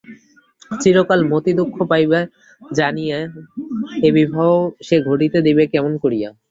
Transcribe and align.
চিরকাল 0.81 1.19
মতি 1.31 1.51
দুঃখ 1.59 1.75
পাইবে 1.91 2.19
জানিয়াও 2.71 3.23
এ 3.99 4.09
বিবাহ 4.17 4.47
সে 4.87 4.95
ঘটিতে 5.07 5.39
দিবে 5.47 5.63
কেমন 5.73 5.93
করিয়া। 6.03 6.29